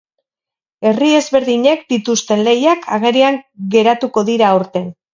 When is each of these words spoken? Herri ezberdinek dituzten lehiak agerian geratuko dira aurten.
Herri 0.91 1.09
ezberdinek 1.17 1.85
dituzten 1.95 2.43
lehiak 2.49 2.91
agerian 2.99 3.41
geratuko 3.79 4.29
dira 4.35 4.53
aurten. 4.53 4.95